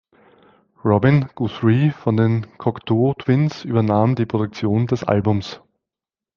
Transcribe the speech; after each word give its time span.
Robin 0.83 1.29
Guthrie 1.35 1.91
von 1.91 2.17
den 2.17 2.47
Cocteau 2.57 3.13
Twins 3.13 3.63
übernahm 3.63 4.15
die 4.15 4.25
Produktion 4.25 4.87
des 4.87 5.03
Albums. 5.03 5.61